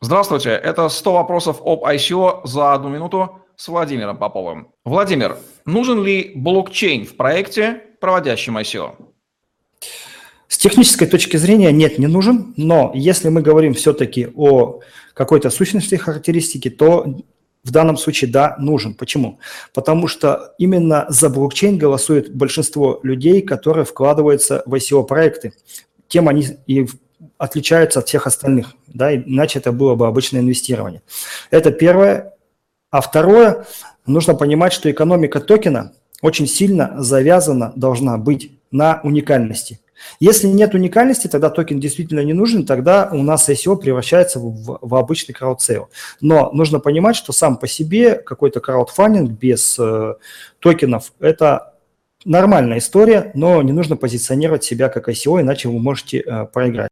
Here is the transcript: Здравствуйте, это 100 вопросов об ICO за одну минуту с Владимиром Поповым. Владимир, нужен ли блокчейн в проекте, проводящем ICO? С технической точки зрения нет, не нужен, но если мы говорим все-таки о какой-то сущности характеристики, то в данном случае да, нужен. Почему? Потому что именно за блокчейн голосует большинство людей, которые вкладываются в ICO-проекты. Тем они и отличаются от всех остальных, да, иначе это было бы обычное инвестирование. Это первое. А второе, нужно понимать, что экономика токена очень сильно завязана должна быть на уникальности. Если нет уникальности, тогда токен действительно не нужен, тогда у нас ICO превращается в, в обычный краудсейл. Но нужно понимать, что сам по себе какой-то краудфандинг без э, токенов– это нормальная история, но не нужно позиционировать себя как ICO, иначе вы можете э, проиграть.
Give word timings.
Здравствуйте, 0.00 0.50
это 0.50 0.88
100 0.88 1.12
вопросов 1.12 1.60
об 1.64 1.84
ICO 1.84 2.42
за 2.44 2.72
одну 2.72 2.88
минуту 2.88 3.40
с 3.56 3.66
Владимиром 3.66 4.16
Поповым. 4.16 4.68
Владимир, 4.84 5.38
нужен 5.64 6.04
ли 6.04 6.30
блокчейн 6.36 7.04
в 7.04 7.16
проекте, 7.16 7.82
проводящем 8.00 8.56
ICO? 8.58 8.92
С 10.46 10.56
технической 10.56 11.08
точки 11.08 11.36
зрения 11.36 11.72
нет, 11.72 11.98
не 11.98 12.06
нужен, 12.06 12.54
но 12.56 12.92
если 12.94 13.28
мы 13.28 13.42
говорим 13.42 13.74
все-таки 13.74 14.28
о 14.36 14.82
какой-то 15.14 15.50
сущности 15.50 15.96
характеристики, 15.96 16.70
то 16.70 17.16
в 17.64 17.72
данном 17.72 17.96
случае 17.96 18.30
да, 18.30 18.54
нужен. 18.60 18.94
Почему? 18.94 19.40
Потому 19.74 20.06
что 20.06 20.54
именно 20.58 21.06
за 21.08 21.28
блокчейн 21.28 21.76
голосует 21.76 22.32
большинство 22.32 23.00
людей, 23.02 23.42
которые 23.42 23.84
вкладываются 23.84 24.62
в 24.64 24.74
ICO-проекты. 24.74 25.54
Тем 26.06 26.28
они 26.28 26.46
и 26.68 26.86
отличаются 27.36 28.00
от 28.00 28.08
всех 28.08 28.26
остальных, 28.26 28.74
да, 28.86 29.14
иначе 29.14 29.58
это 29.58 29.72
было 29.72 29.94
бы 29.94 30.06
обычное 30.06 30.40
инвестирование. 30.40 31.02
Это 31.50 31.70
первое. 31.70 32.34
А 32.90 33.00
второе, 33.00 33.66
нужно 34.06 34.34
понимать, 34.34 34.72
что 34.72 34.90
экономика 34.90 35.40
токена 35.40 35.92
очень 36.22 36.46
сильно 36.46 36.94
завязана 37.02 37.72
должна 37.76 38.16
быть 38.18 38.52
на 38.70 39.00
уникальности. 39.02 39.80
Если 40.20 40.46
нет 40.46 40.74
уникальности, 40.74 41.26
тогда 41.26 41.50
токен 41.50 41.80
действительно 41.80 42.20
не 42.20 42.32
нужен, 42.32 42.64
тогда 42.64 43.08
у 43.12 43.22
нас 43.22 43.48
ICO 43.48 43.76
превращается 43.76 44.38
в, 44.38 44.78
в 44.80 44.94
обычный 44.94 45.32
краудсейл. 45.32 45.90
Но 46.20 46.50
нужно 46.52 46.80
понимать, 46.80 47.16
что 47.16 47.32
сам 47.32 47.56
по 47.56 47.66
себе 47.66 48.14
какой-то 48.14 48.60
краудфандинг 48.60 49.32
без 49.32 49.76
э, 49.78 50.14
токенов– 50.60 51.12
это 51.20 51.74
нормальная 52.24 52.78
история, 52.78 53.30
но 53.34 53.62
не 53.62 53.72
нужно 53.72 53.96
позиционировать 53.96 54.64
себя 54.64 54.88
как 54.88 55.08
ICO, 55.08 55.40
иначе 55.40 55.68
вы 55.68 55.78
можете 55.78 56.20
э, 56.20 56.46
проиграть. 56.46 56.86